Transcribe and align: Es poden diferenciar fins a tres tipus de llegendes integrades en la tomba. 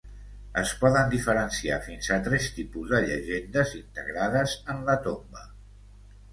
Es 0.61 0.69
poden 0.83 1.11
diferenciar 1.11 1.77
fins 1.89 2.09
a 2.17 2.17
tres 2.29 2.49
tipus 2.57 2.95
de 2.95 3.03
llegendes 3.05 3.77
integrades 3.83 4.59
en 4.77 4.85
la 4.91 4.99
tomba. 5.09 5.49